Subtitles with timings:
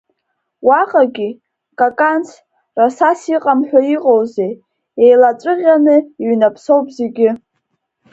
[0.67, 1.29] Уаҟагьы,
[1.79, 2.29] каканс,
[2.79, 4.53] расас иҟам ҳәа иҟоузеи,
[5.01, 7.29] иеилаҵәыӷьаны иҩнаԥсоуп зегьы.